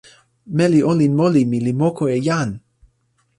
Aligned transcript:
meli 0.57 0.79
olin 0.91 1.13
moli 1.19 1.43
mi 1.51 1.59
li 1.65 1.73
moku 1.81 2.03
e 2.15 2.17
jan! 2.27 2.49